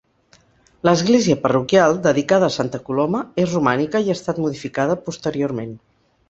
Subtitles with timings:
[0.87, 5.79] L'església parroquial, dedicada a Santa Coloma, és romànica i ha estat modificada posteriorment.